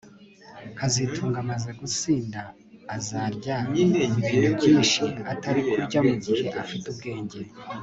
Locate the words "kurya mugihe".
5.69-6.45